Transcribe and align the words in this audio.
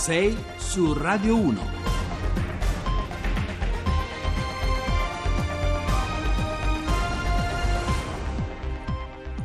6 0.00 0.34
su 0.58 0.94
Radio 0.94 1.36
1. 1.36 1.79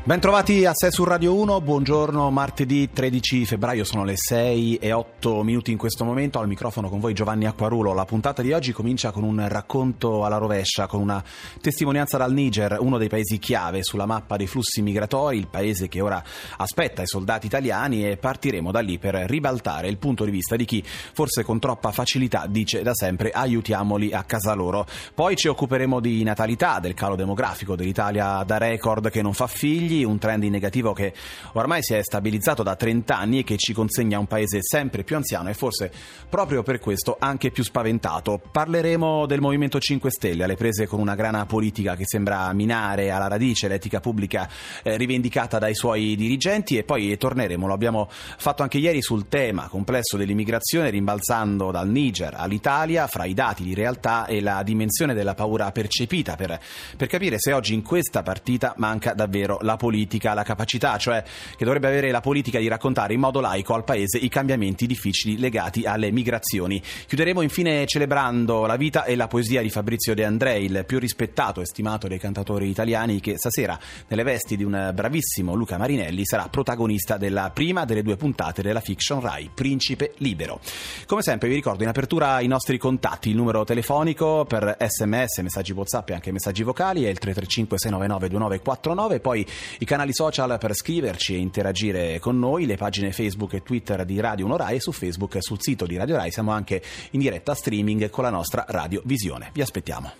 Bentrovati 0.07 0.65
a 0.65 0.71
6 0.71 0.91
su 0.91 1.03
Radio 1.03 1.33
1, 1.33 1.61
buongiorno, 1.61 2.29
martedì 2.29 2.91
13 2.91 3.43
febbraio, 3.47 3.83
sono 3.83 4.03
le 4.03 4.13
6 4.15 4.75
e 4.75 4.91
8 4.91 5.41
minuti 5.41 5.71
in 5.71 5.79
questo 5.79 6.03
momento, 6.03 6.37
al 6.37 6.47
microfono 6.47 6.89
con 6.89 6.99
voi 6.99 7.15
Giovanni 7.15 7.47
Acquarulo. 7.47 7.91
La 7.91 8.05
puntata 8.05 8.43
di 8.43 8.53
oggi 8.53 8.71
comincia 8.71 9.09
con 9.09 9.23
un 9.23 9.43
racconto 9.47 10.23
alla 10.23 10.37
rovescia, 10.37 10.85
con 10.85 11.01
una 11.01 11.23
testimonianza 11.59 12.19
dal 12.19 12.33
Niger, 12.33 12.77
uno 12.81 12.99
dei 12.99 13.09
paesi 13.09 13.39
chiave 13.39 13.81
sulla 13.81 14.05
mappa 14.05 14.35
dei 14.35 14.45
flussi 14.45 14.83
migratori, 14.83 15.39
il 15.39 15.47
paese 15.47 15.87
che 15.87 16.01
ora 16.01 16.23
aspetta 16.57 17.01
i 17.01 17.07
soldati 17.07 17.47
italiani 17.47 18.07
e 18.07 18.17
partiremo 18.17 18.69
da 18.69 18.81
lì 18.81 18.99
per 18.99 19.15
ribaltare 19.15 19.87
il 19.87 19.97
punto 19.97 20.23
di 20.23 20.29
vista 20.29 20.55
di 20.55 20.65
chi 20.65 20.83
forse 20.85 21.43
con 21.43 21.57
troppa 21.57 21.91
facilità 21.91 22.45
dice 22.47 22.83
da 22.83 22.93
sempre 22.93 23.31
aiutiamoli 23.31 24.13
a 24.13 24.21
casa 24.21 24.53
loro. 24.53 24.85
Poi 25.15 25.35
ci 25.35 25.47
occuperemo 25.47 25.99
di 25.99 26.21
natalità, 26.21 26.77
del 26.79 26.93
calo 26.93 27.15
demografico 27.15 27.75
dell'Italia 27.75 28.43
da 28.45 28.59
record 28.59 29.09
che 29.09 29.23
non 29.23 29.33
fa 29.33 29.47
figli 29.47 29.93
figli, 29.95 30.03
un 30.03 30.17
trend 30.17 30.43
in 30.43 30.51
negativo 30.51 30.93
che 30.93 31.13
ormai 31.53 31.81
si 31.81 31.93
è 31.93 32.03
stabilizzato 32.03 32.63
da 32.63 32.75
30 32.75 33.17
anni 33.17 33.39
e 33.39 33.43
che 33.43 33.57
ci 33.57 33.73
consegna 33.73 34.19
un 34.19 34.27
paese 34.27 34.61
sempre 34.61 35.03
più 35.03 35.15
anziano 35.15 35.49
e 35.49 35.53
forse 35.53 35.91
proprio 36.29 36.63
per 36.63 36.79
questo 36.79 37.15
anche 37.19 37.51
più 37.51 37.63
spaventato. 37.63 38.41
Parleremo 38.51 39.25
del 39.25 39.39
Movimento 39.39 39.79
5 39.79 40.11
Stelle 40.11 40.43
alle 40.43 40.55
prese 40.55 40.87
con 40.87 40.99
una 40.99 41.15
grana 41.15 41.45
politica 41.45 41.95
che 41.95 42.03
sembra 42.05 42.51
minare 42.53 43.11
alla 43.11 43.27
radice 43.27 43.67
l'etica 43.67 43.99
pubblica 43.99 44.49
eh, 44.83 44.97
rivendicata 44.97 45.59
dai 45.59 45.75
suoi 45.75 46.15
dirigenti 46.15 46.77
e 46.77 46.83
poi 46.83 47.17
torneremo, 47.17 47.67
lo 47.67 47.73
abbiamo 47.73 48.09
fatto 48.09 48.63
anche 48.63 48.77
ieri 48.77 49.01
sul 49.01 49.27
tema 49.27 49.67
complesso 49.69 50.17
dell'immigrazione 50.17 50.89
rimbalzando 50.89 51.71
dal 51.71 51.89
Niger 51.89 52.33
all'Italia 52.35 53.07
fra 53.07 53.25
i 53.25 53.33
dati 53.33 53.63
di 53.63 53.73
realtà 53.73 54.25
e 54.25 54.41
la 54.41 54.61
dimensione 54.63 55.13
della 55.13 55.35
paura 55.35 55.71
percepita 55.71 56.35
per, 56.35 56.59
per 56.97 57.07
capire 57.07 57.37
se 57.37 57.53
oggi 57.53 57.73
in 57.73 57.81
questa 57.81 58.23
partita 58.23 58.73
manca 58.77 59.13
davvero 59.13 59.59
la 59.61 59.75
politica 59.75 59.84
politica, 59.85 60.33
la 60.33 60.41
capacità, 60.41 60.97
cioè 60.97 61.23
che 61.55 61.63
dovrebbe 61.63 61.85
avere 61.85 62.09
la 62.09 62.19
politica 62.19 62.57
di 62.57 62.67
raccontare 62.67 63.13
in 63.13 63.19
modo 63.19 63.39
laico 63.39 63.75
al 63.75 63.83
Paese 63.83 64.17
i 64.17 64.29
cambiamenti 64.29 64.87
difficili 64.87 65.37
legati 65.37 65.83
alle 65.83 66.09
migrazioni. 66.09 66.81
Chiuderemo 66.81 67.41
infine 67.41 67.85
celebrando 67.85 68.65
la 68.65 68.77
vita 68.77 69.03
e 69.03 69.15
la 69.15 69.27
poesia 69.27 69.61
di 69.61 69.69
Fabrizio 69.69 70.15
De 70.15 70.25
Andrei, 70.25 70.65
il 70.65 70.85
più 70.87 70.97
rispettato 70.97 71.61
e 71.61 71.67
stimato 71.67 72.07
dei 72.07 72.17
cantatori 72.17 72.67
italiani 72.67 73.19
che 73.19 73.37
stasera, 73.37 73.77
nelle 74.07 74.23
vesti 74.23 74.57
di 74.57 74.63
un 74.63 74.91
bravissimo 74.91 75.53
Luca 75.53 75.77
Marinelli, 75.77 76.25
sarà 76.25 76.47
protagonista 76.49 77.17
della 77.17 77.51
prima 77.51 77.85
delle 77.85 78.01
due 78.01 78.15
puntate 78.15 78.63
della 78.63 78.79
fiction 78.79 79.21
Rai, 79.21 79.51
Principe 79.53 80.13
Libero. 80.17 80.59
Come 81.05 81.21
sempre 81.21 81.47
vi 81.47 81.53
ricordo 81.53 81.83
in 81.83 81.89
apertura 81.89 82.39
i 82.39 82.47
nostri 82.47 82.79
contatti, 82.79 83.29
il 83.29 83.35
numero 83.35 83.63
telefonico 83.63 84.45
per 84.45 84.77
sms, 84.79 85.39
messaggi 85.41 85.73
WhatsApp 85.73 86.09
e 86.09 86.13
anche 86.13 86.31
messaggi 86.31 86.63
vocali 86.63 87.03
è 87.03 87.09
il 87.09 87.19
335 87.19 87.77
699 87.77 88.29
2949, 88.29 89.19
poi 89.19 89.45
i 89.79 89.85
canali 89.85 90.13
social 90.13 90.57
per 90.59 90.75
scriverci 90.75 91.33
e 91.35 91.37
interagire 91.37 92.19
con 92.19 92.37
noi, 92.39 92.65
le 92.65 92.77
pagine 92.77 93.11
Facebook 93.11 93.53
e 93.53 93.63
Twitter 93.63 94.05
di 94.05 94.19
Radio 94.19 94.45
1 94.45 94.57
Rai 94.57 94.75
e 94.75 94.79
su 94.79 94.91
Facebook 94.91 95.35
e 95.35 95.41
sul 95.41 95.57
sito 95.59 95.85
di 95.85 95.97
Radio 95.97 96.15
Rai 96.15 96.31
siamo 96.31 96.51
anche 96.51 96.81
in 97.11 97.19
diretta 97.19 97.53
streaming 97.53 98.09
con 98.09 98.23
la 98.23 98.29
nostra 98.29 98.65
Radio 98.67 99.01
Visione. 99.05 99.49
Vi 99.53 99.61
aspettiamo. 99.61 100.13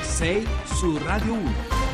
6 0.00 0.46
su 0.64 0.98
Radio 0.98 1.32
1. 1.32 1.85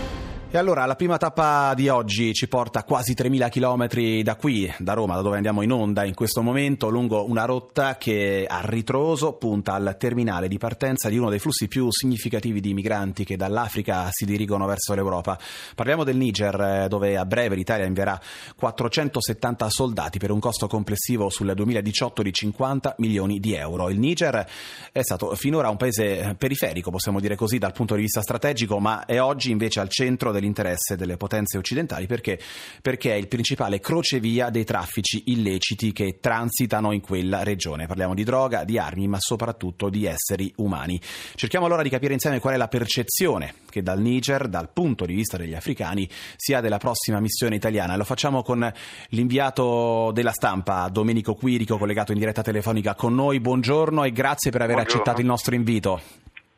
E 0.55 0.58
allora 0.58 0.84
la 0.84 0.97
prima 0.97 1.17
tappa 1.17 1.72
di 1.75 1.89
oggi 1.89 2.34
ci 2.34 2.47
porta 2.47 2.84
quasi 2.84 3.14
3.000 3.14 3.48
km 3.48 4.22
da 4.22 4.36
qui, 4.36 4.70
da 4.77 4.92
Roma, 4.92 5.14
da 5.14 5.22
dove 5.22 5.36
andiamo 5.36 5.62
in 5.62 5.72
onda 5.72 6.05
in 6.05 6.12
questo 6.12 6.42
momento, 6.42 6.91
lungo 6.91 7.27
una 7.27 7.47
rotta 7.47 7.97
che 7.97 8.44
a 8.47 8.61
ritroso 8.62 9.33
punta 9.33 9.72
al 9.72 9.97
terminale 9.98 10.48
di 10.48 10.59
partenza 10.59 11.09
di 11.09 11.17
uno 11.17 11.31
dei 11.31 11.38
flussi 11.38 11.69
più 11.69 11.91
significativi 11.91 12.60
di 12.60 12.75
migranti 12.75 13.25
che 13.25 13.38
dall'Africa 13.38 14.09
si 14.10 14.27
dirigono 14.27 14.66
verso 14.66 14.93
l'Europa. 14.93 15.38
Parliamo 15.75 16.04
del 16.04 16.19
Niger, 16.19 16.60
eh, 16.60 16.87
dove 16.87 17.16
a 17.16 17.25
breve 17.25 17.54
l'Italia 17.54 17.87
invierà 17.87 18.21
470 18.54 19.71
soldati 19.71 20.19
per 20.19 20.32
un 20.32 20.38
costo 20.38 20.66
complessivo 20.66 21.31
sul 21.31 21.50
2018 21.54 22.21
di 22.21 22.31
50 22.31 22.97
milioni 22.98 23.41
di 23.41 23.54
euro. 23.54 23.88
Il 23.88 23.98
Niger 23.98 24.47
è 24.93 25.00
stato 25.00 25.34
finora 25.34 25.71
un 25.71 25.78
paese 25.78 26.34
periferico, 26.37 26.91
possiamo 26.91 27.21
dire 27.21 27.37
così, 27.37 27.56
dal 27.56 27.72
punto 27.72 27.94
di 27.94 28.03
vista 28.03 28.21
strategico, 28.21 28.78
ma 28.81 29.06
è 29.06 29.19
oggi 29.19 29.50
invece 29.50 29.81
al 29.81 29.88
centro 29.88 30.31
del 30.31 30.41
dell'interesse 30.42 30.97
delle 30.97 31.16
potenze 31.16 31.56
occidentali 31.56 32.06
perché, 32.06 32.38
perché 32.82 33.12
è 33.12 33.16
il 33.16 33.28
principale 33.28 33.78
crocevia 33.78 34.50
dei 34.50 34.64
traffici 34.64 35.22
illeciti 35.26 35.92
che 35.92 36.19
transitano 36.20 36.92
in 36.92 37.00
quella 37.00 37.44
regione. 37.44 37.86
Parliamo 37.86 38.14
di 38.14 38.25
droga, 38.25 38.64
di 38.64 38.78
armi, 38.78 39.06
ma 39.06 39.19
soprattutto 39.20 39.88
di 39.88 40.04
esseri 40.04 40.53
umani. 40.56 41.00
Cerchiamo 41.34 41.66
allora 41.66 41.82
di 41.82 41.88
capire 41.88 42.12
insieme 42.12 42.41
qual 42.41 42.54
è 42.54 42.56
la 42.56 42.69
percezione 42.69 43.54
che 43.70 43.82
dal 43.82 44.00
Niger, 44.00 44.48
dal 44.48 44.70
punto 44.70 45.06
di 45.06 45.14
vista 45.14 45.36
degli 45.36 45.54
africani, 45.54 46.08
si 46.36 46.53
ha 46.53 46.60
della 46.60 46.78
prossima 46.78 47.20
missione 47.20 47.54
italiana. 47.54 47.97
Lo 47.97 48.04
facciamo 48.04 48.42
con 48.42 48.70
l'inviato 49.09 50.10
della 50.12 50.32
stampa, 50.32 50.88
Domenico 50.88 51.34
Quirico, 51.34 51.78
collegato 51.78 52.12
in 52.12 52.19
diretta 52.19 52.42
telefonica 52.42 52.94
con 52.94 53.14
noi. 53.14 53.41
Buongiorno 53.41 54.04
e 54.04 54.12
grazie 54.12 54.50
per 54.50 54.62
aver 54.62 54.74
Buongiorno. 54.74 55.00
accettato 55.00 55.20
il 55.20 55.26
nostro 55.26 55.54
invito. 55.54 56.00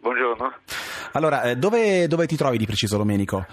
Buongiorno. 0.00 0.52
Allora, 1.14 1.42
eh, 1.42 1.56
dove, 1.56 2.08
dove 2.08 2.26
ti 2.26 2.36
trovi 2.36 2.58
di 2.58 2.66
preciso, 2.66 2.96
Domenico? 2.96 3.46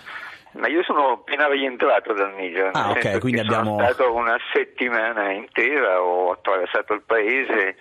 Ma 0.53 0.67
io 0.67 0.83
sono 0.83 1.11
appena 1.13 1.47
rientrato 1.47 2.11
dal 2.13 2.33
Niger, 2.33 2.72
ah, 2.73 2.89
okay, 2.89 3.19
quindi 3.19 3.39
abbiamo... 3.39 3.77
sono 3.77 3.83
stato 3.85 4.13
una 4.13 4.38
settimana 4.51 5.31
intera, 5.31 6.01
ho 6.01 6.31
attraversato 6.31 6.94
il 6.94 7.03
paese 7.05 7.77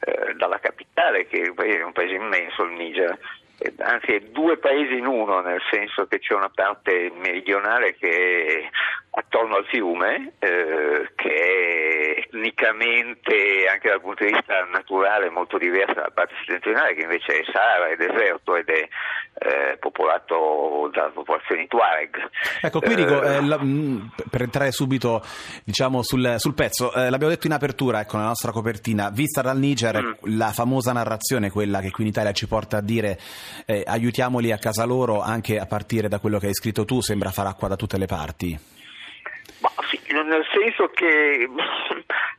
eh, 0.00 0.34
dalla 0.36 0.58
capitale, 0.58 1.26
che 1.28 1.42
è 1.42 1.82
un 1.84 1.92
paese 1.92 2.14
immenso 2.14 2.64
il 2.64 2.72
Niger, 2.72 3.16
anzi 3.78 4.14
è 4.14 4.20
due 4.20 4.56
paesi 4.56 4.96
in 4.96 5.06
uno, 5.06 5.40
nel 5.40 5.60
senso 5.70 6.06
che 6.06 6.18
c'è 6.18 6.34
una 6.34 6.50
parte 6.52 7.12
meridionale 7.14 7.94
che 7.94 8.46
è 8.46 8.70
attorno 9.12 9.56
al 9.56 9.66
fiume, 9.66 10.34
eh, 10.38 11.10
che 11.16 11.34
è 11.34 12.18
etnicamente, 12.20 13.66
anche 13.70 13.88
dal 13.88 14.00
punto 14.00 14.24
di 14.24 14.32
vista 14.32 14.64
naturale, 14.70 15.30
molto 15.30 15.58
diversa 15.58 15.94
dalla 15.94 16.10
parte 16.14 16.34
settentrionale, 16.40 16.94
che 16.94 17.02
invece 17.02 17.40
è 17.40 17.44
Sahara, 17.52 17.88
è 17.88 17.96
deserto 17.96 18.54
ed 18.54 18.68
è 18.68 18.88
eh, 19.34 19.76
popolato 19.78 20.90
da 20.92 21.10
popolazioni 21.12 21.66
Tuareg. 21.66 22.30
Ecco, 22.60 22.80
qui 22.80 22.94
dico, 22.94 23.20
eh, 23.22 23.42
la, 23.42 23.58
mm, 23.60 24.06
per 24.30 24.42
entrare 24.42 24.70
subito 24.70 25.24
diciamo, 25.64 26.02
sul, 26.02 26.36
sul, 26.38 26.54
pezzo, 26.54 26.92
eh, 26.92 27.10
l'abbiamo 27.10 27.32
detto 27.32 27.48
in 27.48 27.52
apertura, 27.52 28.00
ecco, 28.00 28.16
nella 28.16 28.28
nostra 28.28 28.52
copertina, 28.52 29.10
vista 29.10 29.42
dal 29.42 29.58
Niger, 29.58 30.00
mm. 30.02 30.36
la 30.36 30.52
famosa 30.52 30.92
narrazione, 30.92 31.50
quella 31.50 31.80
che 31.80 31.90
qui 31.90 32.04
in 32.04 32.10
Italia 32.10 32.32
ci 32.32 32.46
porta 32.46 32.76
a 32.76 32.82
dire 32.82 33.18
eh, 33.66 33.82
aiutiamoli 33.84 34.52
a 34.52 34.58
casa 34.58 34.84
loro, 34.84 35.20
anche 35.20 35.58
a 35.58 35.66
partire 35.66 36.06
da 36.06 36.20
quello 36.20 36.38
che 36.38 36.46
hai 36.46 36.54
scritto 36.54 36.84
tu, 36.84 37.00
sembra 37.00 37.30
far 37.30 37.46
acqua 37.46 37.66
da 37.66 37.76
tutte 37.76 37.98
le 37.98 38.06
parti. 38.06 38.78
Ma 39.60 39.70
sì, 39.88 40.00
nel 40.12 40.46
senso 40.52 40.88
che 40.88 41.48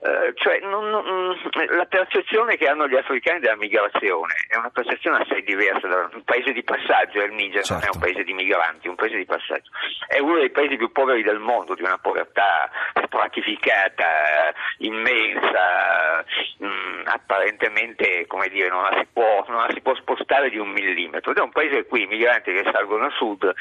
eh, 0.02 0.34
cioè, 0.36 0.60
non, 0.62 0.90
non, 0.90 1.40
la 1.70 1.86
percezione 1.86 2.58
che 2.58 2.68
hanno 2.68 2.88
gli 2.88 2.96
africani 2.96 3.40
della 3.40 3.56
migrazione 3.56 4.34
è 4.48 4.58
una 4.58 4.72
percezione 4.72 5.22
assai 5.22 5.44
diversa 5.44 5.88
da 5.88 6.10
un 6.12 6.24
paese 6.24 6.52
di 6.52 6.64
passaggio, 6.64 7.22
il 7.22 7.34
Niger 7.34 7.64
certo. 7.64 7.74
non 7.74 7.84
è 7.84 7.86
un 7.86 7.92
certo. 7.94 8.00
paese 8.00 8.24
di 8.24 8.34
migranti, 8.34 8.88
è 8.88 8.90
un 8.90 8.96
paese 8.96 9.18
di 9.18 9.26
passaggio. 9.26 9.70
È 10.08 10.20
uno 10.20 10.40
dei 10.40 10.50
paesi 10.50 10.78
più 10.78 10.92
poveri 10.92 11.22
del 11.22 11.40
mondo, 11.40 11.76
di 11.76 11.84
una 11.84 12.00
povertà 12.00 12.70
stratificata, 13.06 14.54
immensa, 14.80 16.26
mh, 16.58 16.66
mm, 16.66 17.02
apparentemente 17.06 18.26
come 18.26 18.50
dire, 18.50 18.70
non 18.70 18.82
la, 18.82 19.06
può, 19.12 19.46
non 19.48 19.62
la 19.62 19.70
si 19.74 19.82
può 19.82 19.94
spostare 19.96 20.50
di 20.50 20.58
un 20.58 20.70
millimetro. 20.70 21.32
Ed 21.32 21.38
è 21.38 21.42
un 21.42 21.52
paese 21.52 21.78
in 21.78 21.88
cui 21.88 22.04
i 22.04 22.08
migranti 22.08 22.52
che 22.52 22.70
salgono 22.72 23.06
a 23.06 23.12
sud 23.12 23.54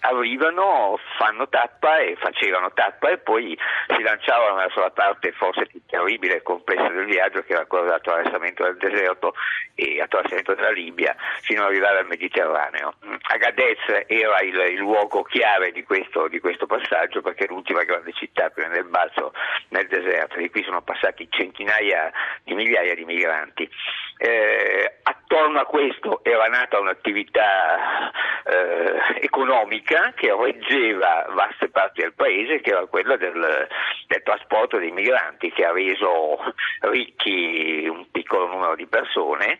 arrivano, 0.00 0.98
fanno 1.18 1.48
tappa 1.48 1.98
e 1.98 2.16
facevano 2.16 2.72
tappa 2.72 3.10
e 3.10 3.18
poi 3.18 3.56
si 3.94 4.02
lanciavano 4.02 4.56
verso 4.56 4.80
la 4.80 4.90
parte 4.90 5.32
forse 5.32 5.66
più 5.66 5.80
terribile 5.86 6.36
e 6.36 6.42
complessa 6.42 6.88
del 6.88 7.04
viaggio 7.04 7.42
che 7.42 7.52
era 7.52 7.66
quella 7.66 7.84
dell'attraversamento 7.84 8.64
del 8.64 8.76
deserto 8.76 9.34
e 9.74 10.00
attraversamento 10.00 10.54
della 10.54 10.70
Libia 10.70 11.14
fino 11.42 11.62
ad 11.62 11.68
arrivare 11.68 11.98
al 11.98 12.06
Mediterraneo. 12.06 12.94
Agadez 13.22 13.78
era 14.06 14.40
il, 14.40 14.56
il 14.72 14.78
luogo 14.78 15.22
chiave 15.22 15.72
di 15.72 15.82
questo, 15.82 16.28
di 16.28 16.40
questo, 16.40 16.66
passaggio 16.66 17.20
perché 17.20 17.44
è 17.44 17.48
l'ultima 17.48 17.84
grande 17.84 18.12
città 18.12 18.48
prima 18.50 18.68
del 18.68 18.84
balzo 18.84 19.32
nel 19.68 19.86
deserto, 19.86 20.38
di 20.38 20.50
qui 20.50 20.62
sono 20.62 20.82
passati 20.82 21.28
centinaia 21.30 22.10
di 22.42 22.54
migliaia 22.54 22.94
di 22.94 23.04
migranti. 23.04 23.68
Eh, 24.16 25.00
attorno 25.02 25.60
a 25.60 25.64
questo 25.64 26.22
era 26.22 26.46
nata 26.46 26.78
un'attività 26.78 28.10
eh, 28.44 29.18
economica 29.20 30.12
che 30.14 30.34
reggeva 30.34 31.26
vaste 31.30 31.68
parti 31.68 32.02
del 32.02 32.14
paese, 32.14 32.60
che 32.60 32.70
era 32.70 32.86
quella 32.86 33.16
del, 33.16 33.66
del 34.06 34.22
trasporto 34.22 34.78
dei 34.78 34.92
migranti, 34.92 35.50
che 35.50 35.64
ha 35.64 35.72
reso 35.72 36.38
ricchi 36.80 37.86
un 37.88 38.10
piccolo 38.10 38.46
numero 38.46 38.76
di 38.76 38.86
persone 38.86 39.58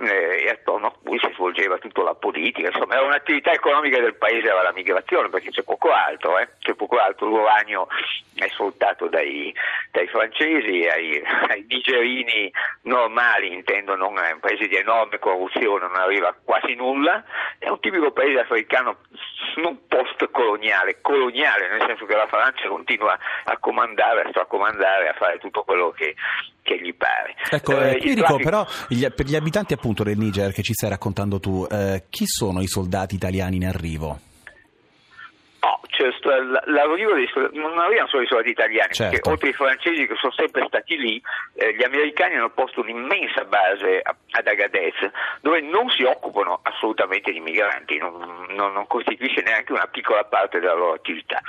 eh, 0.00 0.44
e 0.44 0.48
attorno 0.50 0.86
a 0.86 0.92
cui 1.02 1.18
si 1.18 1.30
svolgeva 1.34 1.78
tutta 1.78 2.02
la 2.02 2.14
politica, 2.14 2.68
insomma 2.68 2.94
era 2.94 3.04
un'attività 3.04 3.52
economica 3.52 4.00
del 4.00 4.14
paese 4.14 4.48
era 4.48 4.62
la 4.62 4.72
migrazione 4.72 5.28
perché 5.28 5.50
c'è 5.50 5.62
poco 5.62 5.90
altro, 5.90 6.38
eh? 6.38 6.48
c'è 6.60 6.74
poco 6.74 6.98
altro, 6.98 7.26
l'uranio 7.26 7.88
è 8.34 8.48
sfruttato 8.48 9.08
dai, 9.08 9.52
dai 9.90 10.06
francesi, 10.06 10.86
ai, 10.86 11.20
ai 11.48 11.66
nigerini 11.68 12.50
normali, 12.82 13.52
intendo 13.52 13.96
non 13.96 14.18
è 14.18 14.32
un 14.32 14.40
paese 14.40 14.68
di 14.68 14.76
enorme 14.76 15.18
corruzione, 15.18 15.86
non 15.86 15.96
arriva 15.96 16.34
quasi 16.44 16.74
nulla, 16.74 17.24
è 17.58 17.68
un 17.68 17.80
tipico 17.80 18.12
paese 18.12 18.40
africano 18.40 18.98
non 19.56 19.86
post-coloniale, 19.88 21.00
coloniale, 21.00 21.68
nel 21.68 21.84
senso 21.86 22.06
che 22.06 22.14
la 22.14 22.26
Francia 22.28 22.68
continua 22.68 23.18
a 23.44 23.58
comandare, 23.58 24.22
a 24.22 24.28
stracomandare, 24.28 25.08
a 25.08 25.14
fare 25.14 25.38
tutto 25.38 25.64
quello 25.64 25.90
che, 25.90 26.14
che 26.68 26.78
gli 26.84 26.94
pare. 26.94 27.34
Ecco, 27.50 27.80
eh, 27.80 27.96
Quirico, 27.98 28.26
traffico... 28.26 28.42
però 28.42 28.66
gli, 28.88 29.06
per 29.08 29.26
gli 29.26 29.34
abitanti 29.34 29.72
appunto 29.72 30.02
del 30.02 30.18
Niger 30.18 30.52
che 30.52 30.62
ci 30.62 30.74
stai 30.74 30.90
raccontando 30.90 31.40
tu, 31.40 31.66
eh, 31.70 32.04
chi 32.10 32.26
sono 32.26 32.60
i 32.60 32.66
soldati 32.66 33.14
italiani 33.14 33.56
in 33.56 33.66
arrivo? 33.66 34.20
Cioè, 35.98 36.12
l'arrivo 36.66 37.14
dei 37.14 37.28
soldati, 37.32 37.58
non 37.58 37.76
arrivano 37.76 38.06
solo 38.06 38.22
i 38.22 38.26
soldati 38.26 38.50
italiani, 38.50 38.94
certo. 38.94 39.10
perché 39.10 39.28
oltre 39.28 39.48
ai 39.48 39.54
francesi 39.54 40.06
che 40.06 40.14
sono 40.14 40.32
sempre 40.32 40.64
stati 40.68 40.96
lì, 40.96 41.20
eh, 41.54 41.74
gli 41.74 41.82
americani 41.82 42.36
hanno 42.36 42.50
posto 42.50 42.80
un'immensa 42.80 43.44
base 43.44 44.02
ad 44.30 44.46
Agadez, 44.46 44.94
dove 45.40 45.60
non 45.60 45.90
si 45.90 46.04
occupano 46.04 46.60
assolutamente 46.62 47.32
di 47.32 47.40
migranti, 47.40 47.98
non, 47.98 48.46
non, 48.50 48.72
non, 48.72 48.86
costituisce 48.86 49.42
neanche 49.42 49.72
una 49.72 49.86
piccola 49.86 50.22
parte 50.24 50.60
della 50.60 50.74
loro 50.74 50.94
attività. 50.94 51.40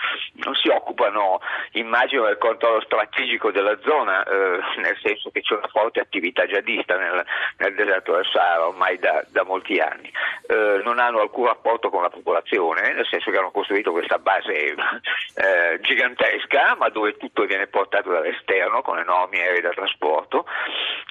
Non 0.44 0.56
si 0.56 0.70
occupano, 0.70 1.40
immagino, 1.74 2.26
del 2.26 2.38
controllo 2.38 2.82
strategico 2.82 3.52
della 3.52 3.78
zona, 3.84 4.24
eh, 4.24 4.60
nel 4.78 4.98
senso 5.02 5.30
che 5.30 5.42
c'è 5.42 5.56
una 5.56 5.68
forte 5.68 6.00
attività 6.00 6.46
jihadista 6.46 6.98
nel, 6.98 7.24
nel 7.58 7.76
deserto 7.76 8.14
del 8.14 8.28
Sahara 8.32 8.68
ormai 8.68 8.98
da, 8.98 9.24
da 9.30 9.44
molti 9.44 9.78
anni. 9.80 10.12
Eh, 10.48 10.82
non 10.84 10.98
hanno 10.98 11.20
alcun 11.20 11.46
rapporto 11.46 11.90
con 11.90 12.02
la 12.02 12.10
popolazione, 12.10 12.94
nel 12.94 13.06
senso 13.06 13.30
che 13.30 13.38
hanno 13.38 13.52
costruito 13.52 13.92
questa 13.92 14.18
base 14.18 14.39
base 14.40 14.76
eh, 15.36 15.80
gigantesca, 15.82 16.76
ma 16.78 16.90
dove 16.90 17.18
tutto 17.18 17.46
viene 17.46 17.68
portato 17.68 18.12
dall'esterno 18.12 18.82
con 18.82 18.98
enormi 18.98 19.38
aerei 19.38 19.62
da 19.62 19.70
trasporto. 19.70 20.46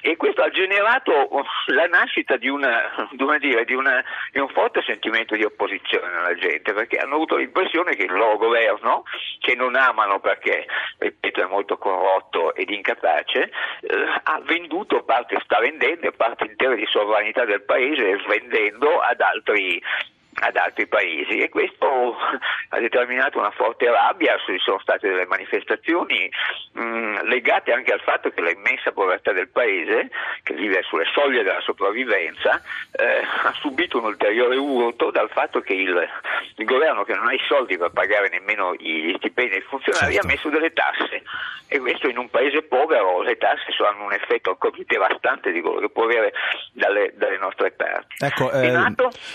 E 0.01 0.15
questo 0.15 0.41
ha 0.41 0.49
generato 0.49 1.29
la 1.67 1.85
nascita 1.87 2.37
di, 2.37 2.47
una, 2.47 3.07
dire, 3.39 3.65
di, 3.65 3.73
una, 3.73 4.03
di, 4.31 4.39
un 4.39 4.49
forte 4.49 4.81
sentimento 4.83 5.35
di 5.35 5.43
opposizione 5.43 6.07
nella 6.07 6.35
gente, 6.35 6.73
perché 6.73 6.97
hanno 6.97 7.15
avuto 7.15 7.35
l'impressione 7.35 7.95
che 7.95 8.03
il 8.03 8.13
loro 8.13 8.37
governo, 8.37 9.03
che 9.39 9.55
non 9.55 9.75
amano 9.75 10.19
perché, 10.19 10.65
ripeto, 10.97 11.41
è 11.41 11.45
molto 11.45 11.77
corrotto 11.77 12.55
ed 12.55 12.69
incapace, 12.69 13.51
eh, 13.81 14.21
ha 14.23 14.41
venduto 14.45 15.03
parte, 15.03 15.37
sta 15.43 15.59
vendendo 15.59 16.11
parte 16.15 16.45
intera 16.45 16.75
di 16.75 16.85
sovranità 16.89 17.45
del 17.45 17.63
paese 17.63 18.19
svendendo 18.23 18.99
ad 18.99 19.19
altri 19.19 19.81
ad 20.39 20.55
altri 20.55 20.87
paesi 20.87 21.39
e 21.39 21.49
questo 21.49 22.15
ha 22.69 22.79
determinato 22.79 23.39
una 23.39 23.51
forte 23.51 23.89
rabbia, 23.89 24.37
ci 24.45 24.57
sono 24.59 24.79
state 24.79 25.07
delle 25.07 25.25
manifestazioni 25.25 26.29
mh, 26.73 26.81
mm, 26.81 27.15
legate 27.23 27.71
anche 27.71 27.91
al 27.91 28.01
fatto 28.01 28.29
che 28.29 28.41
l'immensa 28.41 28.91
povertà 28.91 29.31
del 29.31 29.49
paese, 29.49 30.09
che 30.43 30.53
vive 30.53 30.81
sulle 30.83 31.05
soglie 31.13 31.43
della 31.43 31.61
sopravvivenza, 31.61 32.61
eh, 32.91 33.21
ha 33.43 33.53
subito 33.59 33.97
un 33.97 34.05
ulteriore 34.05 34.55
urto 34.55 35.11
dal 35.11 35.29
fatto 35.29 35.61
che 35.61 35.73
il, 35.73 36.09
il, 36.55 36.65
governo 36.65 37.03
che 37.03 37.15
non 37.15 37.27
ha 37.27 37.33
i 37.33 37.41
soldi 37.47 37.77
per 37.77 37.91
pagare 37.91 38.29
nemmeno 38.29 38.73
gli 38.75 39.13
stipendi 39.17 39.55
ai 39.55 39.61
funzionari 39.61 40.13
certo. 40.13 40.27
ha 40.27 40.29
messo 40.29 40.49
delle 40.49 40.73
tasse 40.73 41.23
e 41.67 41.79
questo 41.79 42.07
in 42.07 42.17
un 42.17 42.29
paese 42.29 42.63
povero 42.63 43.21
le 43.21 43.37
tasse 43.37 43.71
hanno 43.87 44.05
un 44.05 44.13
effetto 44.13 44.49
ancora 44.49 44.71
più 44.71 44.83
devastante 44.87 45.51
di 45.51 45.61
quello 45.61 45.79
che 45.79 45.89
può 45.89 46.03
avere 46.03 46.33
dalle, 46.73 47.13
dalle 47.15 47.37
nostre 47.37 47.71
parti. 47.71 48.15
Ecco, 48.19 48.51
eh, 48.51 48.93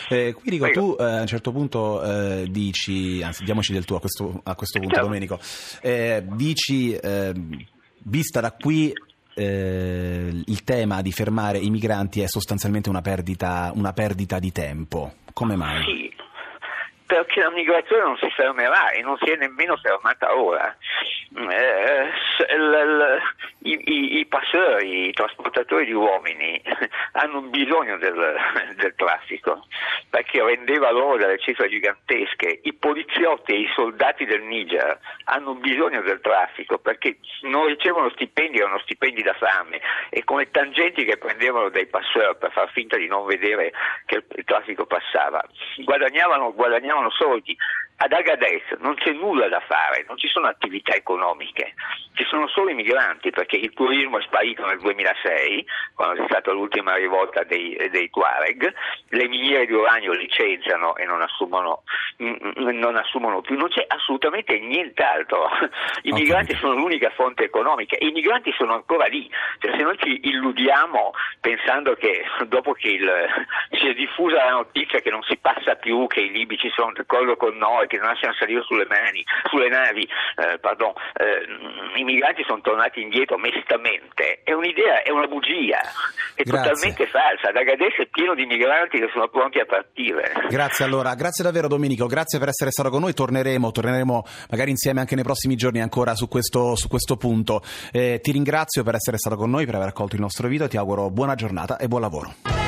eh, 0.08 0.32
qui 0.34 0.50
dico, 0.50 0.68
tu 0.70 0.93
eh, 0.98 1.04
a 1.04 1.20
un 1.20 1.26
certo 1.26 1.52
punto 1.52 2.02
eh, 2.02 2.46
dici, 2.48 3.22
anzi 3.22 3.44
diamoci 3.44 3.72
del 3.72 3.84
tuo 3.84 3.96
a 3.96 4.00
questo, 4.00 4.40
a 4.42 4.54
questo 4.54 4.78
punto 4.78 4.94
Ciao. 4.94 5.04
Domenico, 5.04 5.38
eh, 5.82 6.22
dici, 6.24 6.94
eh, 6.94 7.32
vista 8.04 8.40
da 8.40 8.52
qui 8.52 8.92
eh, 9.34 10.30
il 10.46 10.64
tema 10.64 11.02
di 11.02 11.12
fermare 11.12 11.58
i 11.58 11.70
migranti 11.70 12.20
è 12.20 12.26
sostanzialmente 12.26 12.88
una 12.88 13.00
perdita, 13.00 13.72
una 13.74 13.92
perdita 13.92 14.38
di 14.38 14.52
tempo. 14.52 15.12
Come 15.32 15.56
mai? 15.56 15.82
Sì, 15.82 16.14
perché 17.06 17.40
la 17.40 17.50
migrazione 17.50 18.02
non 18.02 18.16
si 18.16 18.28
fermerà 18.30 18.90
e 18.90 19.02
non 19.02 19.16
si 19.18 19.30
è 19.30 19.36
nemmeno 19.36 19.76
fermata 19.76 20.36
ora. 20.36 20.76
Eh, 21.36 22.56
l, 22.56 22.70
l, 22.70 23.18
i, 23.62 23.72
i, 23.72 24.18
i, 24.18 24.26
passeri, 24.26 25.08
i 25.08 25.12
trasportatori 25.12 25.84
di 25.84 25.92
uomini 25.92 26.62
hanno 27.12 27.40
bisogno 27.40 27.96
del, 27.98 28.36
del, 28.76 28.94
traffico 28.94 29.66
perché 30.10 30.44
rendeva 30.44 30.92
loro 30.92 31.16
delle 31.16 31.38
cifre 31.40 31.68
gigantesche. 31.68 32.60
I 32.62 32.72
poliziotti 32.74 33.52
e 33.52 33.58
i 33.58 33.70
soldati 33.74 34.26
del 34.26 34.42
Niger 34.42 34.96
hanno 35.24 35.54
bisogno 35.54 36.02
del 36.02 36.20
traffico 36.20 36.78
perché 36.78 37.18
non 37.42 37.66
ricevono 37.66 38.10
stipendi, 38.10 38.58
erano 38.58 38.78
stipendi 38.78 39.22
da 39.22 39.34
fame 39.34 39.80
e 40.10 40.22
come 40.22 40.52
tangenti 40.52 41.04
che 41.04 41.16
prendevano 41.16 41.68
dai 41.68 41.86
passeri 41.86 42.36
per 42.38 42.52
far 42.52 42.70
finta 42.70 42.96
di 42.96 43.08
non 43.08 43.26
vedere 43.26 43.72
che 44.06 44.16
il, 44.18 44.24
il 44.36 44.44
traffico 44.44 44.86
passava. 44.86 45.42
Guadagnavano, 45.78 46.54
guadagnavano 46.54 47.10
soldi 47.10 47.56
ad 47.96 48.12
Agadez 48.12 48.62
non 48.80 48.94
c'è 48.96 49.12
nulla 49.12 49.48
da 49.48 49.60
fare, 49.60 50.04
non 50.08 50.18
ci 50.18 50.26
sono 50.26 50.48
attività 50.48 50.94
economiche, 51.24 51.74
ci 52.14 52.24
sono 52.24 52.46
solo 52.48 52.70
i 52.70 52.74
migranti 52.74 53.30
perché 53.30 53.56
il 53.56 53.72
turismo 53.72 54.18
è 54.18 54.22
sparito 54.22 54.64
nel 54.66 54.78
2006, 54.78 55.66
quando 55.94 56.20
c'è 56.20 56.28
stata 56.28 56.52
l'ultima 56.52 56.94
rivolta 56.94 57.42
dei, 57.42 57.76
dei 57.90 58.10
Tuareg, 58.10 58.72
le 59.08 59.28
miniere 59.28 59.66
di 59.66 59.72
uranio 59.72 60.12
licenziano 60.12 60.94
e 60.96 61.04
non 61.06 61.22
assumono, 61.22 61.82
non 62.18 62.96
assumono, 62.96 63.40
più, 63.40 63.56
non 63.56 63.68
c'è 63.68 63.84
assolutamente 63.88 64.58
nient'altro. 64.60 65.48
I 66.02 66.10
okay. 66.10 66.20
migranti 66.20 66.54
sono 66.56 66.74
l'unica 66.74 67.10
fonte 67.10 67.44
economica 67.44 67.96
e 67.96 68.06
i 68.06 68.12
migranti 68.12 68.52
sono 68.52 68.74
ancora 68.74 69.06
lì, 69.06 69.28
cioè, 69.58 69.76
se 69.76 69.82
noi 69.82 69.96
ci 69.98 70.28
illudiamo 70.28 71.12
pensando 71.40 71.94
che 71.94 72.24
dopo 72.46 72.72
che 72.72 72.88
il, 72.88 73.10
si 73.72 73.88
è 73.88 73.94
diffusa 73.94 74.44
la 74.44 74.50
notizia 74.50 75.00
che 75.00 75.10
non 75.10 75.22
si 75.22 75.36
passa 75.36 75.74
più, 75.74 76.06
che 76.06 76.20
i 76.20 76.30
libici 76.30 76.70
sono 76.70 76.92
d'accordo 76.92 77.36
con 77.36 77.56
noi, 77.56 77.88
che 77.88 77.98
non 77.98 78.08
lasciano 78.08 78.34
salire 78.34 78.62
sulle, 78.62 78.86
mani, 78.86 79.24
sulle 79.50 79.68
navi, 79.68 80.08
eh, 80.36 80.58
pardon, 80.58 80.92
eh, 81.14 81.98
i 81.98 82.04
migranti 82.04 82.42
sono 82.44 82.60
tornati 82.60 83.00
indietro 83.00 83.38
mestamente, 83.38 84.40
è 84.42 84.52
un'idea, 84.52 85.02
è 85.02 85.10
una 85.10 85.26
bugia, 85.26 85.78
è 86.34 86.42
grazie. 86.42 86.70
totalmente 86.72 87.06
falsa. 87.06 87.52
Dagadès 87.52 87.94
è 87.98 88.06
pieno 88.10 88.34
di 88.34 88.46
migranti 88.46 88.98
che 88.98 89.08
sono 89.12 89.28
pronti 89.28 89.60
a 89.60 89.64
partire. 89.64 90.32
Grazie 90.48 90.84
allora, 90.84 91.14
grazie 91.14 91.44
davvero 91.44 91.68
Domenico, 91.68 92.06
grazie 92.06 92.38
per 92.38 92.48
essere 92.48 92.70
stato 92.70 92.90
con 92.90 93.00
noi, 93.00 93.14
torneremo, 93.14 93.70
torneremo 93.70 94.24
magari 94.50 94.70
insieme 94.70 95.00
anche 95.00 95.14
nei 95.14 95.24
prossimi 95.24 95.54
giorni 95.54 95.80
ancora 95.80 96.14
su 96.14 96.26
questo, 96.26 96.74
su 96.74 96.88
questo 96.88 97.16
punto. 97.16 97.62
Eh, 97.92 98.18
ti 98.20 98.32
ringrazio 98.32 98.82
per 98.82 98.96
essere 98.96 99.16
stato 99.16 99.36
con 99.36 99.50
noi, 99.50 99.66
per 99.66 99.76
aver 99.76 99.88
accolto 99.88 100.16
il 100.16 100.20
nostro 100.20 100.48
video, 100.48 100.66
ti 100.66 100.76
auguro 100.76 101.10
buona 101.10 101.36
giornata 101.36 101.78
e 101.78 101.86
buon 101.86 102.00
lavoro. 102.00 102.63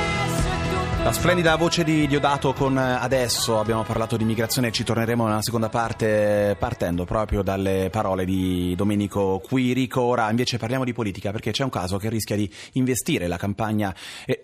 La 1.07 1.13
splendida 1.13 1.55
voce 1.55 1.85
di 1.85 2.05
Diodato 2.05 2.51
con 2.51 2.77
adesso 2.77 3.61
abbiamo 3.61 3.83
parlato 3.83 4.17
di 4.17 4.25
migrazione 4.25 4.67
e 4.67 4.71
ci 4.73 4.83
torneremo 4.83 5.25
nella 5.25 5.41
seconda 5.41 5.69
parte 5.69 6.57
partendo 6.59 7.05
proprio 7.05 7.43
dalle 7.43 7.87
parole 7.89 8.25
di 8.25 8.73
Domenico 8.75 9.39
Quirico. 9.39 10.01
Ora 10.01 10.29
invece 10.29 10.57
parliamo 10.57 10.83
di 10.83 10.91
politica 10.91 11.31
perché 11.31 11.51
c'è 11.51 11.63
un 11.63 11.69
caso 11.69 11.95
che 11.95 12.09
rischia 12.09 12.35
di 12.35 12.51
investire 12.73 13.27
la 13.27 13.37
campagna 13.37 13.95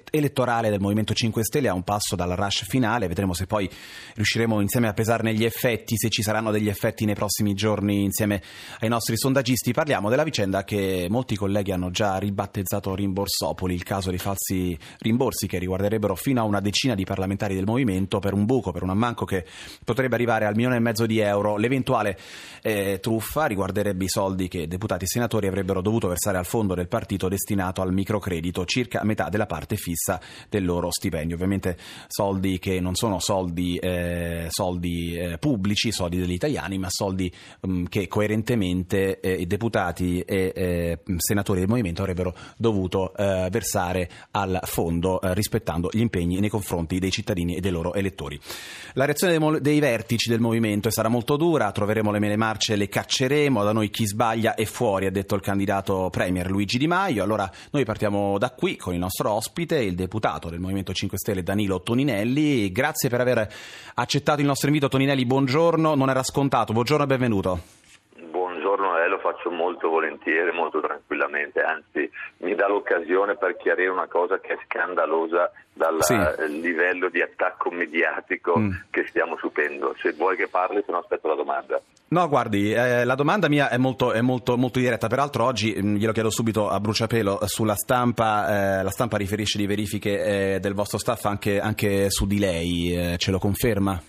elettorale 0.09 0.69
del 0.69 0.79
Movimento 0.79 1.13
5 1.13 1.43
Stelle 1.43 1.67
a 1.67 1.73
un 1.73 1.83
passo 1.83 2.15
dal 2.15 2.29
rush 2.29 2.63
finale. 2.65 3.09
Vedremo 3.09 3.33
se 3.33 3.45
poi 3.45 3.69
riusciremo 4.15 4.61
insieme 4.61 4.87
a 4.87 4.93
pesarne 4.93 5.33
gli 5.33 5.43
effetti, 5.43 5.97
se 5.97 6.09
ci 6.09 6.21
saranno 6.21 6.49
degli 6.49 6.69
effetti 6.69 7.03
nei 7.03 7.15
prossimi 7.15 7.55
giorni 7.55 8.03
insieme 8.03 8.41
ai 8.79 8.87
nostri 8.87 9.17
sondaggisti. 9.17 9.73
Parliamo 9.73 10.09
della 10.09 10.23
vicenda 10.23 10.63
che 10.63 11.07
molti 11.09 11.35
colleghi 11.35 11.73
hanno 11.73 11.91
già 11.91 12.15
ribattezzato 12.19 12.95
Rimborsopoli, 12.95 13.73
il 13.73 13.83
caso 13.83 14.11
dei 14.11 14.19
falsi 14.19 14.79
rimborsi 14.99 15.45
che 15.45 15.57
riguarderebbero 15.57 16.15
fino 16.15 16.39
a 16.39 16.43
un 16.45 16.51
una 16.53 16.61
decina 16.61 16.93
di 16.95 17.03
parlamentari 17.03 17.55
del 17.55 17.65
movimento 17.65 18.19
per 18.19 18.33
un 18.33 18.45
buco, 18.45 18.71
per 18.71 18.83
un 18.83 18.89
ammanco 18.91 19.25
che 19.25 19.45
potrebbe 19.83 20.15
arrivare 20.15 20.45
al 20.45 20.55
milione 20.55 20.75
e 20.75 20.79
mezzo 20.79 21.05
di 21.05 21.19
euro. 21.19 21.57
L'eventuale 21.57 22.17
eh, 22.61 22.99
truffa 23.01 23.45
riguarderebbe 23.45 24.05
i 24.05 24.09
soldi 24.09 24.47
che 24.47 24.67
deputati 24.67 25.05
e 25.05 25.07
senatori 25.07 25.47
avrebbero 25.47 25.81
dovuto 25.81 26.07
versare 26.07 26.37
al 26.37 26.45
fondo 26.45 26.75
del 26.75 26.87
partito 26.87 27.27
destinato 27.27 27.81
al 27.81 27.91
microcredito, 27.91 28.65
circa 28.65 29.03
metà 29.03 29.29
della 29.29 29.47
parte 29.47 29.75
fissa 29.75 30.19
del 30.49 30.63
loro 30.63 30.91
stipendio. 30.91 31.35
Ovviamente 31.35 31.77
soldi 32.07 32.59
che 32.59 32.79
non 32.79 32.95
sono 32.95 33.19
soldi, 33.19 33.77
eh, 33.77 34.47
soldi 34.49 35.15
eh, 35.15 35.37
pubblici, 35.39 35.91
soldi 35.91 36.19
degli 36.19 36.33
italiani, 36.33 36.77
ma 36.77 36.87
soldi 36.89 37.33
mh, 37.61 37.71
mm, 37.71 37.85
che 37.85 38.07
coerentemente 38.07 39.19
eh, 39.19 39.33
i 39.33 39.47
deputati 39.47 40.19
e 40.21 40.51
eh, 40.55 40.99
senatori 41.17 41.59
del 41.59 41.69
movimento 41.69 42.01
avrebbero 42.01 42.35
dovuto 42.57 43.15
eh, 43.15 43.47
versare 43.49 44.09
al 44.31 44.59
fondo 44.63 45.19
rispettando 45.21 45.89
gli 45.91 45.99
impegni 45.99 46.37
nei 46.43 46.49
confronti 46.49 46.99
dei 46.99 47.11
cittadini 47.11 47.55
e 47.55 47.61
dei 47.61 47.71
loro 47.71 47.93
elettori. 47.93 48.39
La 48.93 49.05
reazione 49.05 49.37
dei, 49.37 49.61
dei 49.61 49.79
vertici 49.79 50.29
del 50.29 50.39
movimento 50.39 50.89
sarà 50.89 51.07
molto 51.07 51.37
dura, 51.37 51.71
troveremo 51.71 52.11
le 52.11 52.19
mele 52.19 52.35
marce 52.35 52.75
le 52.75 52.89
cacceremo, 52.89 53.63
da 53.63 53.71
noi 53.71 53.89
chi 53.89 54.05
sbaglia 54.05 54.55
è 54.55 54.65
fuori, 54.65 55.05
ha 55.05 55.11
detto 55.11 55.35
il 55.35 55.41
candidato 55.41 56.09
Premier 56.11 56.49
Luigi 56.49 56.77
Di 56.77 56.87
Maio. 56.87 57.23
Allora 57.23 57.49
noi 57.71 57.85
partiamo 57.85 58.37
da 58.37 58.51
qui 58.51 58.75
con 58.75 58.93
il 58.93 58.99
nostro 58.99 59.31
ospite, 59.31 59.77
il 59.77 59.95
deputato 59.95 60.49
del 60.49 60.59
Movimento 60.59 60.93
5 60.93 61.17
Stelle 61.17 61.43
Danilo 61.43 61.81
Toninelli. 61.81 62.71
Grazie 62.71 63.09
per 63.09 63.21
aver 63.21 63.51
accettato 63.95 64.41
il 64.41 64.47
nostro 64.47 64.67
invito 64.67 64.89
Toninelli, 64.89 65.25
buongiorno, 65.25 65.95
non 65.95 66.09
era 66.09 66.23
scontato, 66.23 66.73
buongiorno 66.73 67.05
e 67.05 67.07
benvenuto 67.07 67.81
faccio 69.23 69.49
molto 69.49 69.89
volentieri, 69.89 70.51
molto 70.51 70.81
tranquillamente, 70.81 71.61
anzi 71.61 72.09
mi 72.39 72.53
dà 72.55 72.67
l'occasione 72.67 73.35
per 73.35 73.55
chiarire 73.55 73.89
una 73.89 74.07
cosa 74.07 74.39
che 74.39 74.53
è 74.53 74.57
scandalosa 74.65 75.49
dal 75.73 75.97
sì. 76.03 76.15
livello 76.61 77.09
di 77.09 77.21
attacco 77.21 77.71
mediatico 77.71 78.59
mm. 78.59 78.71
che 78.91 79.07
stiamo 79.07 79.37
subendo. 79.37 79.95
Se 79.97 80.11
vuoi 80.11 80.35
che 80.35 80.47
parli, 80.47 80.83
se 80.85 80.91
no 80.91 80.99
aspetto 80.99 81.29
la 81.29 81.35
domanda. 81.35 81.81
No, 82.09 82.27
guardi, 82.27 82.73
eh, 82.73 83.05
la 83.05 83.15
domanda 83.15 83.47
mia 83.47 83.69
è 83.69 83.77
molto, 83.77 84.11
è 84.11 84.21
molto, 84.21 84.55
molto 84.57 84.79
diretta, 84.79 85.07
peraltro 85.07 85.45
oggi 85.45 85.73
mh, 85.75 85.87
mm, 85.87 85.95
glielo 85.95 86.11
chiedo 86.11 86.29
subito 86.29 86.69
a 86.69 86.79
bruciapelo 86.79 87.39
sulla 87.45 87.75
stampa, 87.75 88.79
eh, 88.79 88.83
la 88.83 88.91
stampa 88.91 89.17
riferisce 89.17 89.57
di 89.57 89.65
verifiche 89.65 90.55
eh, 90.55 90.59
del 90.59 90.73
vostro 90.73 90.99
staff 90.99 91.25
anche, 91.25 91.59
anche 91.59 92.09
su 92.11 92.27
di 92.27 92.37
lei, 92.37 92.93
eh, 92.93 93.17
ce 93.17 93.31
lo 93.31 93.39
conferma? 93.39 93.99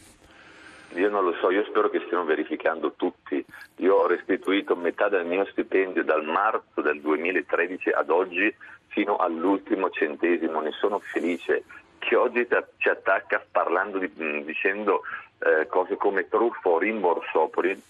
Io 0.97 1.09
non 1.09 1.25
lo 1.25 1.35
so, 1.41 1.51
io 1.51 1.65
spero 1.65 1.91
che 1.91 2.01
stiano 2.07 2.25
verificando 2.65 2.93
tutti. 2.97 3.45
Io 3.77 3.95
ho 3.95 4.07
restituito 4.07 4.75
metà 4.75 5.09
del 5.09 5.27
mio 5.27 5.45
stipendio 5.47 6.03
dal 6.03 6.25
marzo 6.25 6.81
del 6.81 7.01
2013 7.01 7.91
ad 7.91 8.11
oggi 8.11 8.55
fino 8.89 9.17
all'ultimo 9.17 9.91
centesimo, 9.91 10.61
ne 10.61 10.73
sono 10.73 10.99
felice. 10.99 11.65
Chi 11.99 12.15
oggi 12.15 12.47
ci 12.79 12.89
attacca 12.89 13.45
parlando 13.51 13.99
di, 13.99 14.11
dicendo 14.45 15.03
eh, 15.41 15.67
cose 15.67 15.97
come 15.97 16.29
truffa 16.29 16.69
o 16.69 16.79
rimborsopoli 16.79 17.83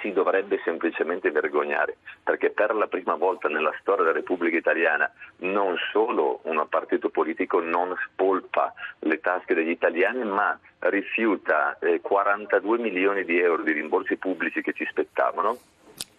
si 0.00 0.12
dovrebbe 0.12 0.60
semplicemente 0.64 1.30
vergognare, 1.30 1.96
perché 2.22 2.50
per 2.50 2.74
la 2.74 2.86
prima 2.86 3.14
volta 3.14 3.48
nella 3.48 3.74
storia 3.80 4.04
della 4.04 4.16
Repubblica 4.16 4.56
Italiana 4.56 5.10
non 5.38 5.76
solo 5.92 6.40
un 6.44 6.64
partito 6.68 7.08
politico 7.08 7.60
non 7.60 7.94
spolpa 8.06 8.72
le 9.00 9.20
tasche 9.20 9.54
degli 9.54 9.70
italiani, 9.70 10.24
ma 10.24 10.58
rifiuta 10.80 11.78
eh, 11.78 12.00
42 12.00 12.78
milioni 12.78 13.24
di 13.24 13.38
euro 13.38 13.62
di 13.62 13.72
rimborsi 13.72 14.16
pubblici 14.16 14.62
che 14.62 14.72
ci 14.72 14.86
spettavano 14.88 15.58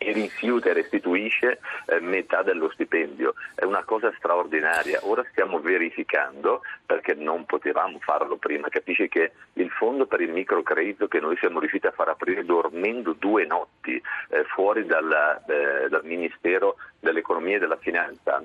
e 0.04 0.12
rifiuta 0.14 0.70
e 0.70 0.74
restituisce 0.74 1.60
eh, 1.86 2.00
metà 2.00 2.42
dello 2.42 2.72
stipendio. 2.72 3.36
È 3.54 3.64
una 3.66 3.84
cosa 3.84 4.12
straordinaria. 4.18 5.00
Ora 5.04 5.24
stiamo 5.30 5.60
verificando, 5.60 6.62
perché 6.84 7.14
non 7.14 7.46
potevamo 7.46 8.00
farlo 8.00 8.38
prima, 8.38 8.68
capisci 8.70 9.08
che 9.08 9.34
il 9.54 9.70
fondo 9.70 10.08
per 10.08 10.22
il 10.22 10.32
microcredito 10.32 11.08
che 11.08 11.20
noi 11.20 11.38
siamo 11.38 11.60
riusciti 11.60 11.86
a 11.86 11.92
far 11.92 12.10
aprire 12.10 12.44
dormendo 12.44 13.14
due 13.14 13.46
notti 13.46 14.02
eh, 14.30 14.44
fuori 14.46 14.88
dalla, 14.88 15.40
eh, 15.46 15.88
dal 15.88 16.04
Ministero 16.04 16.78
dell'Economia 17.00 17.58
e 17.58 17.60
della 17.60 17.78
Finanza 17.78 18.44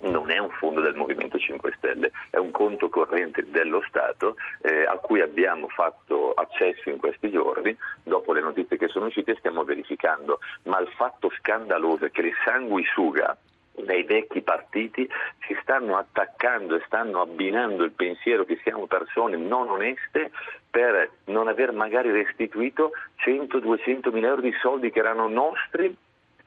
non 0.00 0.30
è 0.30 0.38
un 0.38 0.50
fondo 0.50 0.80
del 0.80 0.94
Movimento 0.94 1.38
5 1.38 1.74
Stelle, 1.76 2.12
è 2.30 2.36
un 2.36 2.50
conto 2.50 2.88
corrente 2.88 3.44
dello 3.50 3.82
Stato 3.88 4.36
eh, 4.62 4.84
a 4.84 4.96
cui 4.96 5.20
abbiamo 5.20 5.68
fatto 5.68 6.32
accesso 6.32 6.90
in 6.90 6.98
questi 6.98 7.30
giorni, 7.30 7.76
dopo 8.02 8.32
le 8.32 8.40
notizie 8.40 8.76
che 8.76 8.88
sono 8.88 9.06
uscite 9.06 9.36
stiamo 9.38 9.64
verificando, 9.64 10.40
ma 10.64 10.78
il 10.80 10.88
fatto 10.88 11.30
scandaloso 11.38 12.06
è 12.06 12.10
che 12.10 12.22
le 12.22 12.32
sanguisuga 12.44 13.36
dai 13.84 14.04
vecchi 14.04 14.40
partiti 14.40 15.08
si 15.46 15.56
stanno 15.60 15.96
attaccando 15.96 16.76
e 16.76 16.82
stanno 16.86 17.20
abbinando 17.20 17.84
il 17.84 17.92
pensiero 17.92 18.44
che 18.44 18.58
siamo 18.62 18.86
persone 18.86 19.36
non 19.36 19.68
oneste 19.68 20.30
per 20.70 21.10
non 21.24 21.48
aver 21.48 21.72
magari 21.72 22.10
restituito 22.10 22.92
100-200 23.24 24.12
mila 24.12 24.28
euro 24.28 24.40
di 24.40 24.54
soldi 24.62 24.90
che 24.90 24.98
erano 24.98 25.28
nostri 25.28 25.94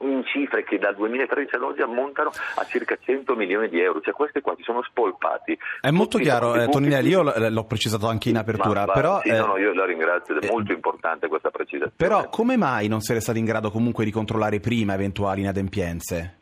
in 0.00 0.22
cifre 0.24 0.64
che 0.64 0.78
dal 0.78 0.94
2013 0.94 1.54
ad 1.56 1.62
oggi 1.62 1.82
ammontano 1.82 2.30
a 2.56 2.64
circa 2.64 2.96
100 3.00 3.34
milioni 3.34 3.68
di 3.68 3.80
euro, 3.80 4.00
cioè 4.00 4.14
questi 4.14 4.40
qua 4.40 4.54
ci 4.56 4.62
sono 4.62 4.82
spolpati. 4.82 5.58
È 5.80 5.90
molto 5.90 6.18
chiaro, 6.18 6.54
eh, 6.54 6.68
Toninelli, 6.68 7.08
io 7.08 7.22
l'ho 7.22 7.64
precisato 7.64 8.06
anche 8.06 8.28
in 8.28 8.36
apertura, 8.36 8.86
ma, 8.86 8.92
però... 8.92 9.20
Sì, 9.20 9.28
eh, 9.28 9.38
no, 9.38 9.46
no, 9.46 9.56
io 9.58 9.72
la 9.74 9.84
ringrazio, 9.84 10.38
è 10.38 10.44
eh, 10.44 10.50
molto 10.50 10.72
importante 10.72 11.28
questa 11.28 11.50
precisazione. 11.50 11.92
Però 11.96 12.28
come 12.28 12.56
mai 12.56 12.88
non 12.88 13.00
siete 13.00 13.20
stati 13.20 13.38
in 13.38 13.44
grado 13.44 13.70
comunque 13.70 14.04
di 14.04 14.10
controllare 14.10 14.60
prima 14.60 14.94
eventuali 14.94 15.40
inadempienze? 15.40 16.39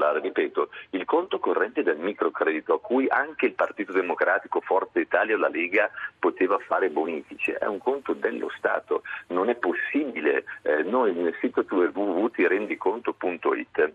Controllare, 0.00 0.20
ripeto, 0.20 0.70
il 0.90 1.04
conto 1.04 1.38
corrente 1.38 1.82
del 1.82 1.98
microcredito 1.98 2.74
a 2.74 2.80
cui 2.80 3.06
anche 3.08 3.46
il 3.46 3.52
Partito 3.52 3.92
Democratico, 3.92 4.60
Forza 4.60 4.98
Italia 4.98 5.34
o 5.34 5.38
la 5.38 5.48
Lega 5.48 5.90
poteva 6.18 6.58
fare 6.58 6.88
bonifici, 6.88 7.52
è 7.52 7.66
un 7.66 7.78
conto 7.78 8.14
dello 8.14 8.50
Stato, 8.56 9.02
non 9.28 9.50
è 9.50 9.54
possibile, 9.56 10.44
eh, 10.62 10.82
noi 10.82 11.12
nel 11.12 11.36
sito 11.40 11.64
www.tirendiconto.it 11.68 13.92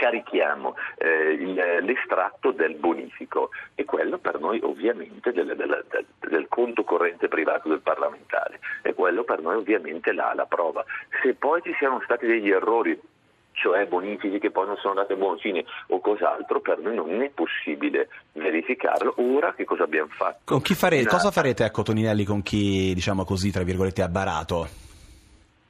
carichiamo 0.00 0.76
eh, 0.96 1.32
il, 1.32 1.52
l'estratto 1.82 2.52
del 2.52 2.74
bonifico 2.76 3.50
e 3.74 3.84
quello 3.84 4.16
per 4.16 4.40
noi 4.40 4.58
ovviamente 4.62 5.30
del, 5.30 5.54
del, 5.54 5.84
del, 5.90 6.06
del, 6.20 6.48
conto 6.48 6.84
corrente 6.84 7.28
privato 7.28 7.68
del 7.68 7.80
parlamentare 7.80 8.60
e 8.80 8.94
quello 8.94 9.24
per 9.24 9.42
noi 9.42 9.56
ovviamente 9.56 10.14
la, 10.14 10.32
la 10.34 10.46
prova. 10.46 10.82
Se 11.22 11.34
poi 11.34 11.60
ci 11.60 11.74
siano 11.76 12.00
stati 12.02 12.24
degli 12.24 12.48
errori 12.48 12.98
cioè 13.60 13.86
bonifici 13.86 14.38
che 14.38 14.50
poi 14.50 14.66
non 14.66 14.76
sono 14.76 14.94
andati 14.94 15.12
a 15.12 15.16
buon 15.16 15.38
fine 15.38 15.64
o 15.88 16.00
cos'altro, 16.00 16.60
per 16.60 16.78
noi 16.78 16.94
non 16.94 17.22
è 17.22 17.28
possibile 17.28 18.08
verificarlo. 18.32 19.14
Ora 19.18 19.52
che 19.54 19.64
cosa 19.64 19.84
abbiamo 19.84 20.08
fatto? 20.10 20.58
Fare, 20.80 21.04
cosa 21.04 21.30
farete 21.30 21.64
ecco, 21.64 21.82
Toninelli 21.82 22.24
con 22.24 22.42
chi, 22.42 22.94
diciamo 22.94 23.24
così, 23.24 23.50
tra 23.50 23.62
virgolette, 23.62 24.02
ha 24.02 24.08
barato? 24.08 24.66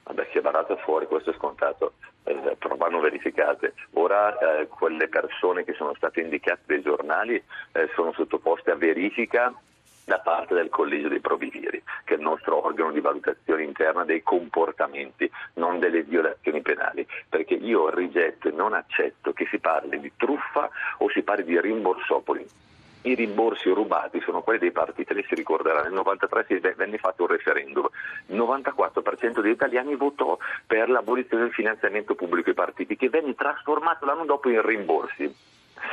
Vabbè, 0.04 0.28
chi 0.28 0.38
è 0.38 0.40
barato 0.40 0.76
è 0.76 0.80
fuori, 0.82 1.06
questo 1.06 1.30
è 1.30 1.34
scontato. 1.34 1.94
Eh, 2.22 2.56
però 2.58 2.76
vanno 2.76 3.00
verificate. 3.00 3.74
Ora 3.94 4.36
eh, 4.38 4.68
quelle 4.68 5.08
persone 5.08 5.64
che 5.64 5.72
sono 5.72 5.94
state 5.94 6.20
indicate 6.20 6.60
dai 6.66 6.82
giornali 6.82 7.34
eh, 7.72 7.88
sono 7.94 8.12
sottoposte 8.12 8.70
a 8.70 8.76
verifica 8.76 9.52
da 10.10 10.18
parte 10.18 10.54
del 10.54 10.70
Collegio 10.70 11.06
dei 11.06 11.20
Provvisieri, 11.20 11.80
che 12.02 12.14
è 12.14 12.16
il 12.16 12.22
nostro 12.24 12.66
organo 12.66 12.90
di 12.90 12.98
valutazione 12.98 13.62
interna 13.62 14.04
dei 14.04 14.24
comportamenti, 14.24 15.30
non 15.54 15.78
delle 15.78 16.02
violazioni 16.02 16.62
penali, 16.62 17.06
perché 17.28 17.54
io 17.54 17.94
rigetto 17.94 18.48
e 18.48 18.50
non 18.50 18.72
accetto 18.72 19.32
che 19.32 19.46
si 19.48 19.60
parli 19.60 20.00
di 20.00 20.10
truffa 20.16 20.68
o 20.98 21.08
si 21.10 21.22
parli 21.22 21.44
di 21.44 21.60
rimborsopoli. 21.60 22.44
I 23.02 23.14
rimborsi 23.14 23.70
rubati 23.70 24.20
sono 24.22 24.42
quelli 24.42 24.58
dei 24.58 24.72
partiti, 24.72 25.14
lei 25.14 25.24
si 25.28 25.36
ricorderà, 25.36 25.82
nel 25.82 25.92
1993 25.92 26.74
venne 26.74 26.98
fatto 26.98 27.22
un 27.22 27.28
referendum, 27.28 27.88
il 28.26 28.36
94% 28.36 29.40
degli 29.40 29.52
italiani 29.52 29.94
votò 29.94 30.36
per 30.66 30.90
l'abolizione 30.90 31.44
del 31.44 31.52
finanziamento 31.52 32.16
pubblico 32.16 32.48
ai 32.48 32.56
partiti, 32.56 32.96
che 32.96 33.08
venne 33.08 33.36
trasformato 33.36 34.06
l'anno 34.06 34.24
dopo 34.24 34.48
in 34.48 34.60
rimborsi 34.60 35.32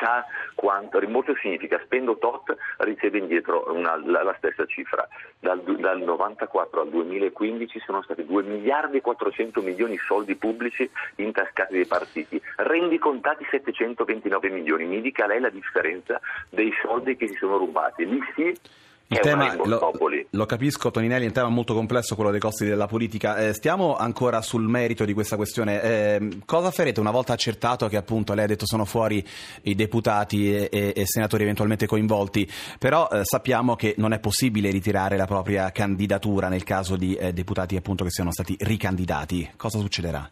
sa 0.07 0.25
quanto 0.55 0.99
rimborso 0.99 1.35
significa 1.35 1.79
spendo 1.83 2.17
tot, 2.17 2.55
riceve 2.77 3.17
indietro 3.17 3.71
una, 3.73 3.99
la, 4.05 4.23
la, 4.23 4.35
stessa 4.37 4.65
cifra. 4.65 5.07
Dal, 5.39 5.61
dal 5.61 6.01
94 6.01 6.81
al 6.81 6.89
2015 6.89 7.79
sono 7.85 8.01
stati 8.01 8.25
2 8.25 8.43
miliardi 8.43 8.97
e 8.97 9.01
400 9.01 9.61
milioni 9.61 9.91
di 9.91 9.97
soldi 9.97 10.35
pubblici 10.35 10.89
intascati 11.15 11.73
dai 11.73 11.85
partiti, 11.85 12.41
rendi 12.57 12.97
contati 12.97 13.45
729 13.49 14.49
milioni, 14.49 14.85
mi 14.85 15.01
dica 15.01 15.27
lei 15.27 15.39
la 15.39 15.49
differenza 15.49 16.19
dei 16.49 16.71
soldi 16.81 17.15
che 17.15 17.27
si 17.27 17.35
sono 17.35 17.57
rubati. 17.57 18.05
Lì 18.05 18.19
sì 18.35 18.85
il 19.09 19.19
tema, 19.19 19.55
lo, 19.63 19.91
lo, 20.31 20.45
capisco 20.45 20.91
Toninelli, 20.91 21.23
è 21.23 21.27
un 21.27 21.33
tema 21.33 21.47
molto 21.47 21.73
complesso 21.73 22.15
quello 22.15 22.29
dei 22.29 22.41
costi 22.41 22.65
della 22.65 22.87
politica. 22.87 23.37
Eh, 23.37 23.53
stiamo 23.53 23.95
ancora 23.95 24.41
sul 24.41 24.67
merito 24.67 25.05
di 25.05 25.13
questa 25.13 25.37
questione. 25.37 25.81
Eh, 25.81 26.29
cosa 26.45 26.71
farete 26.71 26.99
una 26.99 27.11
volta 27.11 27.31
accertato 27.31 27.87
che 27.87 27.95
appunto 27.95 28.33
lei 28.33 28.43
ha 28.43 28.47
detto 28.47 28.65
sono 28.65 28.83
fuori 28.83 29.25
i 29.63 29.75
deputati 29.75 30.53
e, 30.53 30.67
e, 30.69 30.93
e 30.93 31.05
senatori 31.05 31.43
eventualmente 31.43 31.85
coinvolti, 31.85 32.49
però 32.77 33.07
eh, 33.09 33.21
sappiamo 33.23 33.77
che 33.77 33.93
non 33.97 34.11
è 34.11 34.19
possibile 34.19 34.71
ritirare 34.71 35.15
la 35.15 35.25
propria 35.25 35.71
candidatura 35.71 36.49
nel 36.49 36.63
caso 36.63 36.97
di 36.97 37.15
eh, 37.15 37.31
deputati 37.31 37.77
appunto 37.77 38.03
che 38.03 38.11
siano 38.11 38.31
stati 38.33 38.57
ricandidati. 38.59 39.49
Cosa 39.55 39.79
succederà? 39.79 40.29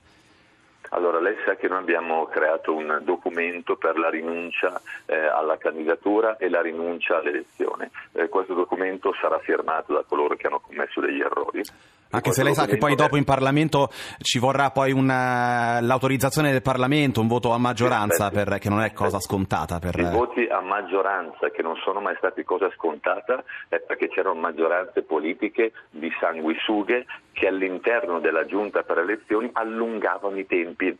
Allora, 0.95 1.19
lei 1.19 1.35
sa 1.45 1.55
che 1.55 1.67
noi 1.67 1.79
abbiamo 1.79 2.25
creato 2.27 2.73
un 2.73 3.01
documento 3.03 3.75
per 3.75 3.97
la 3.97 4.09
rinuncia 4.09 4.81
eh, 5.05 5.27
alla 5.27 5.57
candidatura 5.57 6.37
e 6.37 6.47
la 6.47 6.61
rinuncia 6.61 7.17
all'elezione. 7.17 7.91
Eh, 8.13 8.29
questo 8.29 8.53
documento 8.53 9.13
sarà 9.19 9.37
firmato 9.39 9.93
da 9.93 10.05
coloro 10.07 10.35
che 10.35 10.47
hanno 10.47 10.61
commesso 10.61 11.01
degli 11.01 11.19
errori. 11.19 11.63
Anche 12.11 12.31
se 12.31 12.43
lei 12.43 12.53
sa 12.53 12.65
che 12.65 12.77
poi 12.77 12.95
dopo 12.95 13.17
in 13.17 13.25
Parlamento 13.25 13.89
ci 14.21 14.39
vorrà 14.39 14.69
poi 14.69 14.93
una, 14.93 15.81
l'autorizzazione 15.81 16.51
del 16.51 16.61
Parlamento, 16.61 17.19
un 17.19 17.27
voto 17.27 17.51
a 17.51 17.57
maggioranza, 17.57 18.29
per, 18.29 18.57
che 18.57 18.69
non 18.69 18.81
è 18.81 18.93
cosa 18.93 19.19
scontata. 19.19 19.79
Per... 19.79 19.99
I 19.99 20.09
voti 20.09 20.47
a 20.47 20.61
maggioranza, 20.61 21.49
che 21.49 21.61
non 21.61 21.75
sono 21.83 21.99
mai 21.99 22.15
stati 22.17 22.45
cosa 22.45 22.71
scontata, 22.73 23.43
è 23.67 23.81
perché 23.81 24.07
c'erano 24.07 24.39
maggioranze 24.39 25.01
politiche 25.01 25.73
di 25.89 26.09
sanguisughe 26.17 27.05
che 27.35 27.47
all'interno 27.47 28.21
della 28.21 28.45
giunta 28.45 28.83
per 28.83 28.99
elezioni 28.99 29.49
allungavano 29.51 30.39
i 30.39 30.45
tempi 30.47 30.97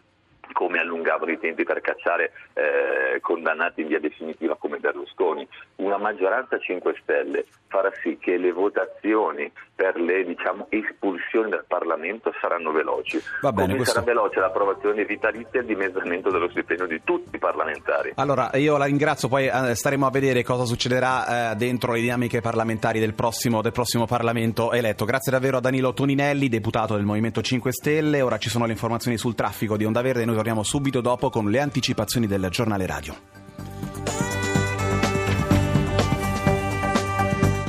come 0.53 0.79
allungavano 0.79 1.31
i 1.31 1.39
tempi 1.39 1.63
per 1.63 1.81
cacciare 1.81 2.31
eh, 2.53 3.19
condannati 3.21 3.81
in 3.81 3.87
via 3.87 3.99
definitiva 3.99 4.55
come 4.57 4.77
Berlusconi. 4.77 5.47
Una 5.77 5.97
maggioranza 5.97 6.57
5 6.57 6.95
Stelle 7.01 7.45
farà 7.67 7.91
sì 8.01 8.17
che 8.19 8.37
le 8.37 8.51
votazioni 8.51 9.51
per 9.75 9.99
le 9.99 10.23
diciamo, 10.23 10.67
espulsioni 10.69 11.49
dal 11.49 11.65
Parlamento 11.67 12.33
saranno 12.39 12.71
veloci. 12.71 13.21
Va 13.41 13.51
bene, 13.51 13.67
come 13.67 13.77
questo... 13.77 13.95
sarà 13.95 14.05
veloce 14.05 14.39
l'approvazione 14.39 15.03
vitalizia 15.03 15.59
e 15.59 15.59
il 15.59 15.65
dimezzamento 15.65 16.31
dello 16.31 16.49
stipendio 16.49 16.87
di 16.87 17.01
tutti 17.03 17.35
i 17.35 17.39
parlamentari. 17.39 18.13
Allora, 18.15 18.51
io 18.53 18.77
la 18.77 18.85
ringrazio, 18.85 19.27
poi 19.27 19.47
eh, 19.47 19.75
staremo 19.75 20.05
a 20.05 20.09
vedere 20.09 20.43
cosa 20.43 20.63
succederà 20.63 21.51
eh, 21.51 21.55
dentro 21.55 21.91
le 21.91 21.99
dinamiche 21.99 22.39
parlamentari 22.39 22.99
del 22.99 23.13
prossimo, 23.13 23.61
del 23.61 23.73
prossimo 23.73 24.05
Parlamento 24.05 24.71
eletto. 24.71 25.03
Grazie 25.03 25.33
davvero 25.33 25.57
a 25.57 25.59
Danilo 25.59 25.93
Toninelli, 25.93 26.47
deputato 26.47 26.95
del 26.95 27.03
Movimento 27.03 27.41
5 27.41 27.71
Stelle. 27.73 28.21
Ora 28.21 28.37
ci 28.37 28.49
sono 28.49 28.65
le 28.65 28.71
informazioni 28.71 29.17
sul 29.17 29.35
traffico 29.35 29.75
di 29.75 29.83
Onda 29.83 30.01
Verde, 30.01 30.23
noi 30.36 30.44
torniamo 30.44 30.63
subito 30.63 31.00
dopo 31.00 31.30
con 31.30 31.50
le 31.50 31.60
anticipazioni 31.60 32.27
del 32.27 32.48
giornale 32.50 32.86
radio. 32.86 33.15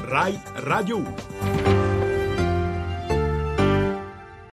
Rai 0.08 0.38
Radio 0.54 0.96
1 0.96 1.85